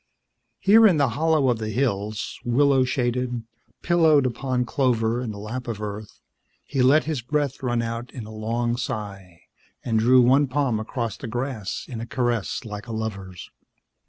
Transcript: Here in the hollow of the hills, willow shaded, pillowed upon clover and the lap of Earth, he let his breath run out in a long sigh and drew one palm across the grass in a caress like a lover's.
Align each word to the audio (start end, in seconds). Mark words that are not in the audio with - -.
Here 0.57 0.87
in 0.87 0.97
the 0.97 1.09
hollow 1.09 1.47
of 1.49 1.59
the 1.59 1.69
hills, 1.69 2.39
willow 2.43 2.83
shaded, 2.83 3.43
pillowed 3.83 4.25
upon 4.25 4.65
clover 4.65 5.21
and 5.21 5.31
the 5.31 5.37
lap 5.37 5.67
of 5.67 5.79
Earth, 5.79 6.21
he 6.63 6.81
let 6.81 7.03
his 7.03 7.21
breath 7.21 7.61
run 7.61 7.83
out 7.83 8.09
in 8.11 8.25
a 8.25 8.33
long 8.33 8.77
sigh 8.77 9.41
and 9.85 9.99
drew 9.99 10.23
one 10.23 10.47
palm 10.47 10.79
across 10.79 11.17
the 11.17 11.27
grass 11.27 11.85
in 11.87 12.01
a 12.01 12.07
caress 12.07 12.65
like 12.65 12.87
a 12.87 12.91
lover's. 12.91 13.51